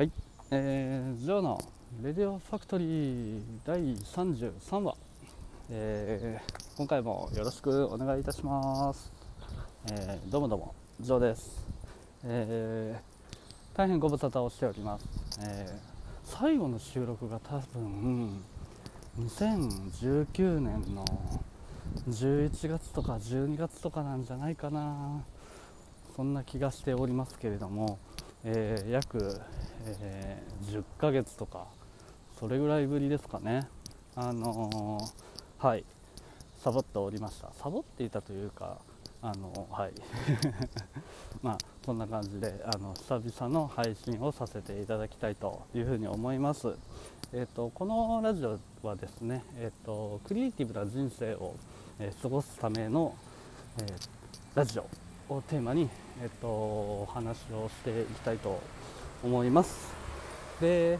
[0.00, 0.10] はい、
[0.50, 1.62] えー、ジョーの
[2.02, 4.96] レディオファクトリー第33話、
[5.68, 9.12] えー、今回もよろしくお願いいたします、
[9.92, 10.74] えー、どうもどうも。
[11.02, 11.66] ジョーです、
[12.24, 15.04] えー、大変ご無沙汰をしております、
[15.42, 15.78] えー、
[16.24, 18.42] 最後の収録が多分
[19.18, 21.04] 2019年の
[22.08, 25.22] 11月とか12月とかなんじゃないかな。
[26.16, 27.98] そんな気がしておりますけれども、
[28.44, 29.40] えー、約、
[29.84, 31.66] えー、10ヶ月とか
[32.38, 33.68] それぐらいぶりですかね。
[34.16, 35.84] あのー、はい。
[36.62, 37.52] サボっておりました。
[37.54, 38.78] サボっていたというか
[39.22, 39.92] あのはい。
[41.42, 46.74] まあそんな感じであの久々の配信をさせていただきたいというふうに思います。
[47.32, 51.54] えーと、このラジオはですね、えーと、クリエイティブな人生を、
[52.00, 53.14] え、過ごすための、
[53.78, 53.86] え、
[54.56, 55.09] ラジオ。
[55.30, 55.88] をテーマに、
[56.20, 58.60] えーと、お話をしていきたいと
[59.22, 59.94] 思います。
[60.60, 60.98] で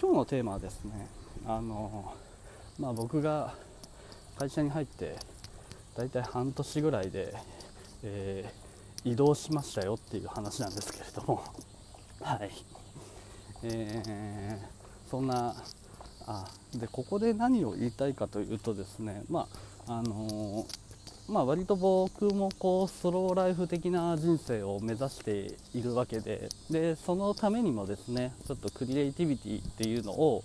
[0.00, 1.08] 今日のテーマはですね
[1.46, 2.14] あの、
[2.78, 3.54] まあ、僕が
[4.38, 5.16] 会社に入って
[5.96, 7.34] 大体半年ぐらいで、
[8.04, 11.42] えー、移動しましたよっていう話なんですけれども。
[12.20, 12.50] はい。
[13.62, 15.56] えー、そんな
[16.26, 19.48] あでここで何を言いたいかというとですね、ま
[19.86, 20.87] ああのー、
[21.28, 30.42] まあ、割と僕もこうスローライフ的な人生を目指しているわけででそのためにもですねちょっとクリエイティビティっていうのを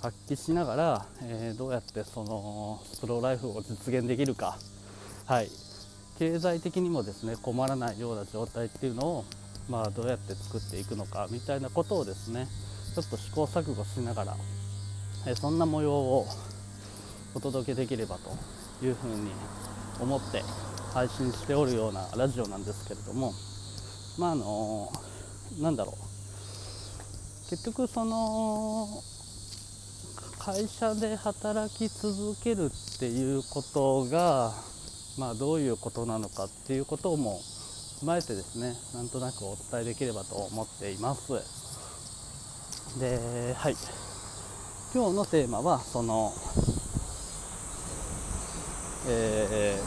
[0.00, 4.56] 発揮しながら、えー、どうやってそのスローライフを実現できるか、
[5.26, 5.48] はい、
[6.18, 9.24] 経済的にもですね困らないような状態っていうのを
[9.68, 12.46] まあ、どうやって作っていくのかみたいなことをですね
[12.94, 14.36] ちょっと試行錯誤しながら、
[15.26, 16.26] えそんな模様を
[17.34, 18.30] お届けできればと
[18.86, 19.32] いうふうに
[20.00, 20.42] 思って
[20.92, 23.32] 配信しておるようなラジオなんですけれども
[24.18, 24.92] まああの
[25.60, 26.04] なんだろう。
[27.50, 28.88] 結局その
[30.38, 34.52] 会社で働き続けるっていうことが
[35.18, 37.40] まあどういうことなのかっていうことも
[38.00, 41.32] 踏まえてですねなんとなくお伝えできればと思っています。
[42.98, 43.76] ではい。
[44.94, 46.32] 今日のテーマはその
[49.06, 49.78] え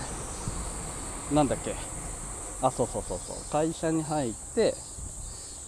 [1.31, 1.75] ー、なんだっけ？
[2.61, 3.37] あそうそうそうそう。
[3.51, 4.73] 会社に入って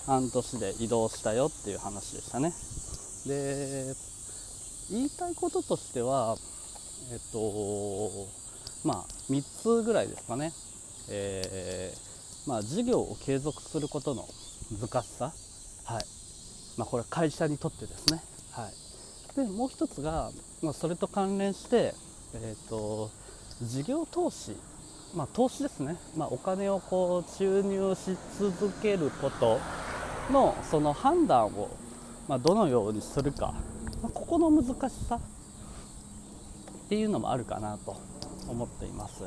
[0.05, 2.53] 半年で移動したよっていう話でしたね。
[3.25, 3.93] で
[4.91, 6.35] 言いたいこととしては
[7.11, 8.27] えっと
[8.83, 10.53] まあ3つぐらいですかね。
[11.09, 12.09] えー
[12.49, 14.27] まあ、事業を継続することの
[14.79, 15.33] 難しさ、
[15.85, 16.05] はい。
[16.77, 18.69] まあ、これ会社にとってですね、は
[19.33, 21.93] い、でもう一つが、まあ、それと関連して、
[22.33, 23.11] えーと、
[23.61, 24.55] 事業投資、
[25.13, 29.59] まあ、投資ですね、まあ、お金をこう注入し続けること
[30.31, 31.69] のその判断を、
[32.27, 33.53] まあ、どのようにするか、
[34.01, 35.19] ま、ここの難しさっ
[36.87, 37.97] ていうのもあるかなと
[38.47, 39.23] 思っています。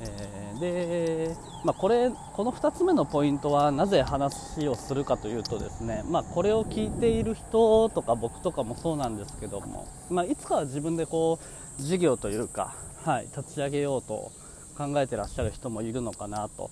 [0.00, 12.74] えー、で、まあ、これこの2つ目のポイントはなぜ話をするかというとですね、まあ、これを聞いている人とか僕とかもそうなんですけども、まあ、いつかは自分でこう事業というか、
[13.04, 14.32] はい、立ち上げようと
[14.76, 16.70] 考えてらっしゃる人もいるのかなと。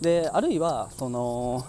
[0.00, 1.64] であるいはその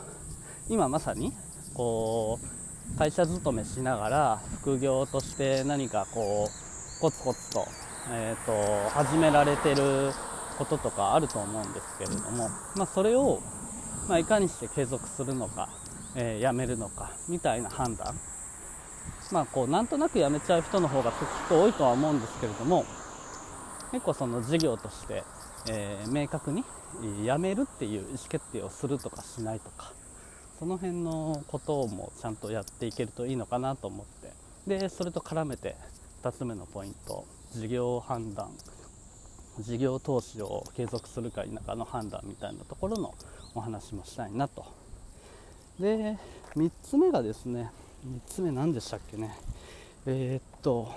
[0.69, 1.31] 今まさに
[1.74, 7.68] こう会社勤めしながら副業として何かこうコツコツと,、
[8.12, 10.12] えーと始められてる
[10.57, 13.41] こととかあると思うんですけれども、まあ、それを、
[14.07, 15.69] まあ、いかにして継続するのか、
[16.16, 18.18] えー、やめるのかみたいな判断、
[19.31, 21.18] まあ、こうなんとなくやめちゃう人の方がきっ
[21.50, 22.86] と多いとは思うんですけれども
[23.91, 25.24] 結構その事業として、
[25.69, 26.63] えー、明確に
[27.25, 29.94] やめるっていう意思決定をするとかしないとか
[30.59, 34.06] その辺のことをもちゃんとやっていけるといいのかなと思っ
[34.68, 35.75] てでそれと絡めて
[36.24, 38.50] 2つ目のポイント事業判断
[39.59, 43.16] 事業投資を継続するか否かの判断みたいなところの
[43.53, 44.66] お話もしたいなと。
[45.80, 46.18] で
[46.56, 47.72] 3つ目がですね
[48.06, 49.36] 3つ目何でしたっけね？
[50.06, 50.92] えー、っと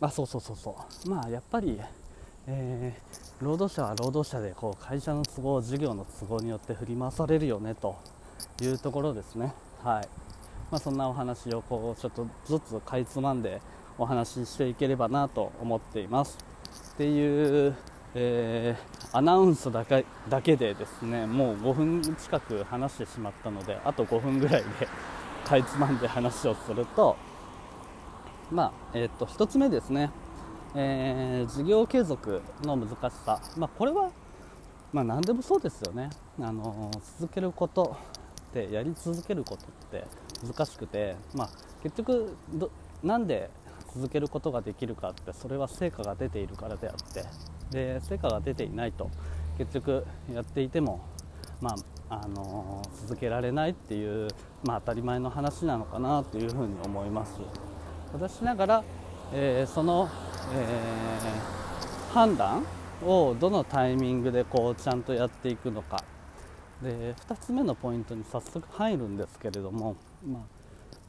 [0.00, 0.76] あそうそうそうそ
[1.06, 1.08] う。
[1.08, 1.80] まあやっぱり、
[2.46, 7.96] えー、労働者は労働者でこう会社の都合事業の都合によって振り回されるよねと
[8.60, 9.54] いうところですね。
[9.82, 10.08] はい。
[10.70, 13.62] まあ、そんなお話をこうちょっとずつかいつまんで
[13.96, 16.36] お話ししていければなと思っています。
[16.92, 17.74] っていう、
[18.14, 24.88] えー、アナウンスだけだけでですねもう5分近く話してしまったのであと5分ぐらいで
[25.46, 27.16] かいつまんで話をすると
[28.50, 30.10] まあえー、っと1つ目ですね、
[30.74, 34.10] えー、事業継続の難しさ、まあ、これは、
[34.92, 36.10] まあ、何でもそうですよね、
[36.40, 37.96] あの続けること
[38.50, 40.04] ってやり続けることって
[40.44, 41.50] 難しくて、まあ、
[41.82, 42.70] 結局ど
[43.02, 43.50] なんで
[43.94, 47.24] 続けることができるかってそれは成果が出ているからであって
[47.70, 49.10] で成果が出ていないと
[49.58, 51.00] 結局やっていても、
[51.60, 51.76] まあ
[52.08, 54.28] あの、続けられないっていう、
[54.64, 57.40] まあ、当たり前の話なのかなというふうに思います。
[58.12, 58.84] ただしながら、
[59.32, 60.08] えー、その、
[60.54, 62.64] えー、判断
[63.04, 66.02] をどのタイミングでこうちゃんとやっていくのか。
[66.82, 70.42] で2つ目のポイントに早速入るんですけれども、まあ、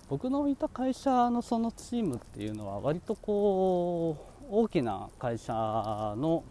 [0.10, 5.54] 僕のいた会社のそのチームっていうのは割とこう大きな会社
[6.18, 6.44] の、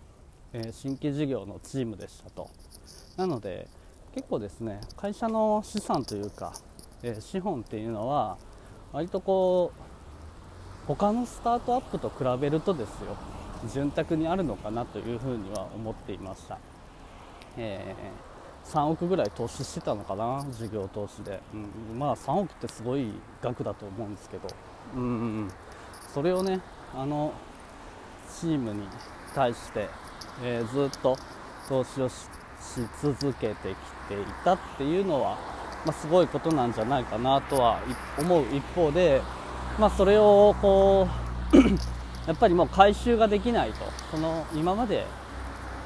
[0.53, 2.51] え新規事業のチームでしたと。
[3.17, 3.69] なので
[4.17, 6.55] 結構ですね会社の資産というか、
[7.03, 8.39] え資本っていうのは
[8.91, 13.15] 割とこう他のスタートアップと比べるとですよ
[13.75, 16.59] 潤沢にあるのかなというふうには思っていました、
[17.59, 21.39] えー、3億ぐらい投資してたのかな事業投資で、
[21.91, 23.11] うん、まあ3億ってすごい
[23.43, 24.49] 額だと思うんですけど、
[24.97, 25.51] うん、
[26.15, 26.63] それをね
[26.95, 27.35] あの
[28.41, 28.89] チームに
[29.35, 29.91] 対して、
[30.43, 31.19] えー、ずっと
[31.69, 33.55] 投資をしてし続けてき
[34.09, 35.39] ていたっていうのは、
[35.85, 37.81] まあ、すごいことなんじゃないかなとは
[38.19, 39.21] 思う一方で、
[39.79, 41.09] まあ、それをこ
[41.53, 41.57] う
[42.27, 45.07] やっぱりもう回収ができないとその今まで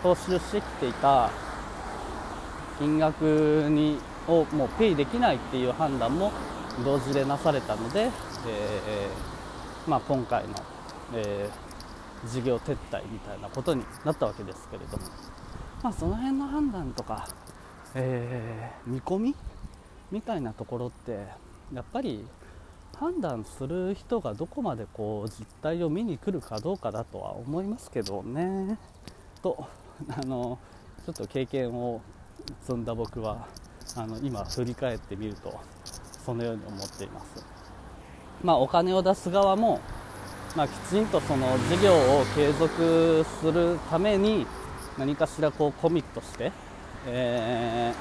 [0.02, 1.30] 投資してきていた
[2.78, 6.32] 金額にをもうペイできないっていう判断も
[6.84, 10.54] 同時でなされたので、えーまあ、今回の、
[11.14, 15.04] えー、事業撤退みたいなことになったわけですけれども、
[15.82, 17.28] まあ、その辺の判断とか、
[17.94, 19.34] えー、見込み？
[20.10, 21.26] みたいなところって
[21.72, 22.26] やっぱり
[22.98, 28.78] 判断する人がどこまでこう実態を見に来るかどうかだとは思いますけどね。
[29.40, 29.66] と
[30.08, 30.58] あの
[31.06, 32.02] ちょっと経験を
[32.62, 33.46] 積んだ僕は
[33.96, 35.58] あの今振り返ってみると
[36.24, 37.44] そのように思っています、
[38.42, 39.80] まあ、お金を出す側も、
[40.56, 44.46] まあ、きちんとその事業を継続するために
[45.00, 46.52] 何かしらこうコミットして、
[47.06, 47.94] え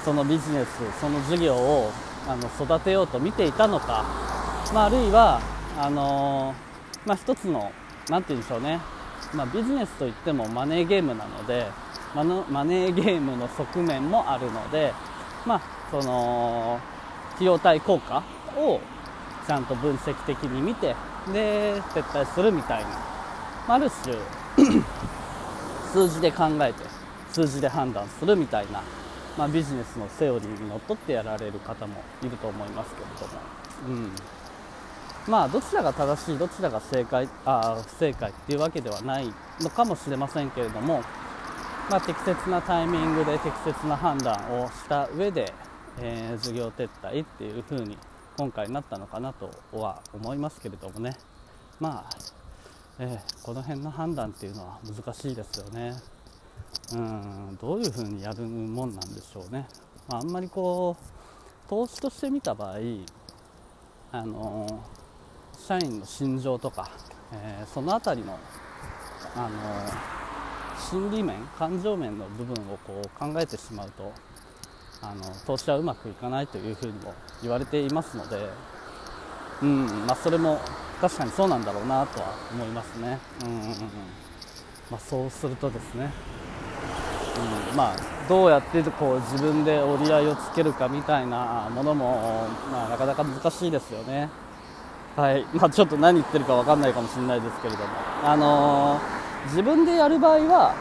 [0.00, 1.92] ー、そのビジネスその事業を
[2.26, 4.04] あの育てようと見ていたのか、
[4.74, 5.40] まあ、あるいは
[5.78, 7.70] あのー、まあ、一つの
[8.10, 8.80] 何て言うんでしょうね、
[9.32, 11.68] まあ、ビジネスといってもマネーゲームなので
[12.12, 14.92] ママネーゲームの側面もあるので、
[15.46, 16.80] まあ、その
[17.36, 18.24] 費用対効果
[18.56, 18.80] を
[19.46, 20.96] ちゃんと分析的に見て
[21.32, 22.96] で撤退するみたいな、ま
[23.68, 24.16] あ、ある種
[25.92, 26.84] 数字で考えて
[27.32, 28.82] 数字で判断するみたいな
[29.38, 33.40] まあ、ビジネスのセオリーにのっとってやられる方もいると思いますけれども、
[33.86, 41.02] うん、まあどちらが正しいどちらが正解あ不正解っていうわけではないのかもしれませんけれども、
[41.88, 45.54] まあ、適切なタイミングで適切な判断をした上で、
[46.00, 47.96] えー、事業撤退っていう風に
[48.36, 51.16] 今回なったのかなとは思いますけれどもね。
[51.78, 52.37] まあ、
[53.00, 55.94] えー、この辺の判断っていうのは難しいですよね。
[56.92, 59.66] うんどういうふうにやるもんなんでしょうね、
[60.08, 62.76] まあ、あんまりこう投資として見た場合
[64.12, 64.84] あの
[65.58, 66.90] 社員の心情とか、
[67.32, 68.38] えー、その辺りの
[69.36, 69.48] あの
[70.90, 74.12] 心理面感情面の部分をこう考えてしまうと
[75.02, 78.48] あの投資はうまくいかないというふうにも言われていますので、
[79.62, 80.60] うんまあ、それも
[81.00, 83.18] 確かにそうなんだろうなとは思いますね。
[83.44, 83.68] うんうんうん
[84.90, 86.10] まあ、そうするとですね。
[87.70, 87.96] うん、まあ、
[88.28, 94.28] どうやってこう自分で折り合いをつけるかみたいなものも、まあ、なかなか難しいですよね。
[95.16, 95.44] はい。
[95.52, 97.86] まあ、ちょっと何言ってるか分かんないかもしれないですけれども、
[98.24, 100.74] あのー、自分でやる場合は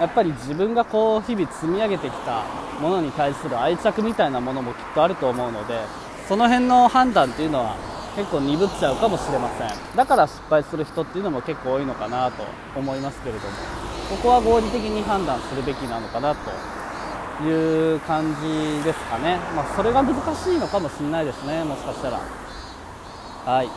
[0.00, 2.44] やっぱり自分がこう日々積み上げてきた
[2.80, 5.80] ものに対する愛着みたいなものもきっとあると思うので
[6.28, 7.76] その辺の判断っていうのは
[8.18, 9.96] 結構鈍っちゃうかもしれません。
[9.96, 12.42] だから失敗する人っていうのも結構多いのかなと
[12.74, 13.54] 思いますけれども。
[14.10, 16.50] ここは合理的に判断するべきなのかなと
[17.46, 22.18] いう感じですかね、まあ、それが難しいのかもしれないですね、もしかしたら。
[23.44, 23.70] はい。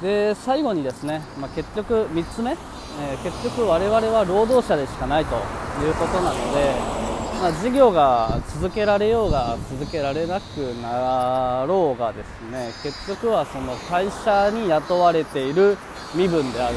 [0.00, 7.01] で最後にですね、まあ、結局3つ目、えー、結局我々は労働者でしかないということなので、
[7.42, 15.76] まあ、事業が続けられようが続けられなくなろうがですね結局はその会社に雇われている
[16.14, 16.76] 身分である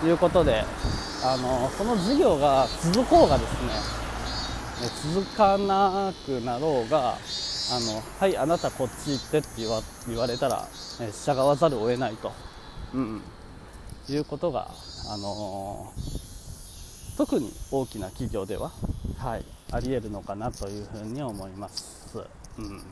[0.00, 0.64] ということで
[1.22, 10.66] あのその事業が続こうがですね続かなくなろうがあのはいあなたこっち行ってって言わ言われたら、
[11.00, 12.32] え従わざるを得ないと、
[12.92, 13.22] うん、
[14.08, 14.68] いうことが、
[15.08, 15.92] あの
[17.16, 18.72] 特に大きな企業では、
[19.18, 22.18] はい、ありえるのかなというふうに思います、
[22.58, 22.82] うん、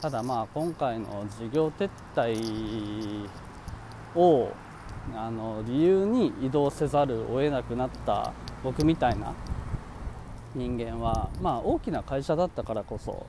[0.00, 3.28] ただまあ今回の事業撤退
[4.14, 4.52] を
[5.14, 9.34] あの理由に移動せざるを得なくなった僕みたいな
[10.54, 13.26] 人間は、まあ、大きな会社だったからこそ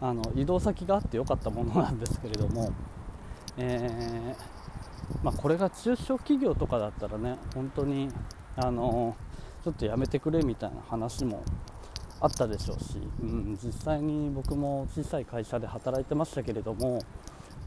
[0.00, 2.72] あの移動先があってよかったものなんですけれども、
[3.56, 8.08] えー、まあ、これが中小企業とかだったらね本当に
[8.56, 9.16] あの
[9.64, 11.44] ちょっとやめてくれみたいな話も
[12.20, 17.00] あったでしょうし、うん、実際に僕も小さい会社で働いてましたけれども、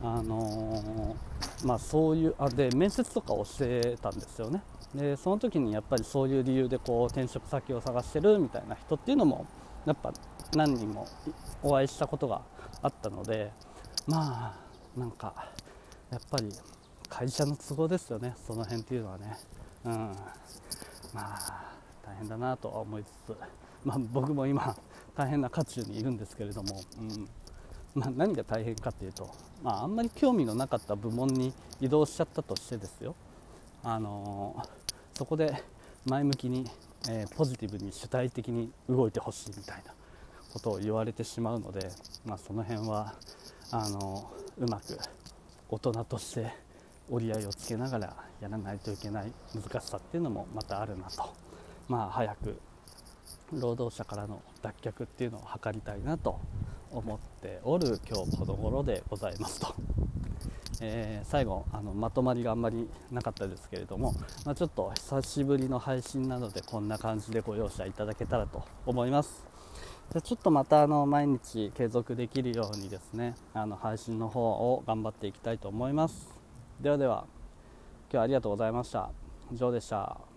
[0.01, 4.61] あのー、まあ、そういうあで面接とかをしてたんですよね。
[4.93, 9.45] でその時にやっぱりそういう理由でこう転職先を探してるみたいな人っていうのも
[9.85, 10.13] やっぱ
[10.55, 11.05] 何人も
[11.61, 12.41] お会いしたことが
[12.81, 13.51] あったので
[14.07, 14.55] ま
[14.95, 15.49] あなんか
[16.11, 16.49] やっぱり
[17.09, 18.35] 会社の都合ですよね。
[18.47, 19.37] その辺っていうのはね。
[19.85, 19.91] うん。
[21.13, 21.64] まあ
[22.05, 23.37] 大変だなとは思いつつ、
[23.83, 24.75] まあ、僕も今
[25.15, 27.29] 大変な渦中にいるんですけれども、うん。
[27.95, 29.29] まあ、何が大変かというと、
[29.63, 33.15] まあ、あんまり興味のなかった部門に移動しちゃったとしてですよ、
[33.83, 35.63] あのー、そこで
[36.05, 36.69] 前向きに、
[37.09, 39.93] えー、ポジティブに主体的に動いてほしいみたいな
[40.51, 41.89] ことを言われてしまうので、
[42.25, 43.13] まあ、その辺は
[43.71, 44.97] あのうまく
[45.69, 46.53] 大人として
[47.09, 51.33] 折り合いをつけながらやらないといけない難しさっていうのもまたあるなと、
[51.87, 52.59] まあ、早く
[53.53, 56.39] 労働者からの脱却っていうのを図りたいなと
[56.91, 59.75] 思っておる今日この頃でございますと。
[60.81, 64.13] えー、最後あのまとまりがあんまりなかったですけれども、
[64.45, 69.45] まあ、ちょっと久しぶりの配信なのでこんな感じでご容赦いただけたらと思います。
[70.11, 76.27] じゃちょっとまたあの毎日継続できるようにですねあの配信の方を頑張っていきたいと思います。
[76.81, 77.25] ではでは
[78.09, 79.09] 今日はありがとうございました。
[79.51, 80.34] 以上でした。